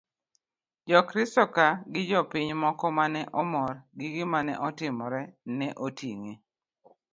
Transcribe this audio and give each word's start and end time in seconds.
jokristo 0.89 1.43
ka 1.55 1.67
gi 1.93 2.01
jopiny 2.09 2.49
moko 2.63 2.85
ma 2.97 3.05
ne 3.13 3.21
omor 3.41 3.71
gi 3.97 4.07
gimane 4.15 4.53
otimore 4.67 5.21
ne 5.57 5.67
oting'e 5.85 6.33